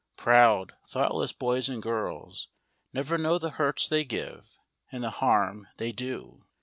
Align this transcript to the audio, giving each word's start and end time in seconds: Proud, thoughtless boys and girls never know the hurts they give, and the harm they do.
Proud, 0.17 0.73
thoughtless 0.87 1.31
boys 1.31 1.69
and 1.69 1.79
girls 1.79 2.47
never 2.91 3.19
know 3.19 3.37
the 3.37 3.51
hurts 3.51 3.87
they 3.87 4.03
give, 4.03 4.57
and 4.91 5.03
the 5.03 5.11
harm 5.11 5.67
they 5.77 5.91
do. 5.91 6.47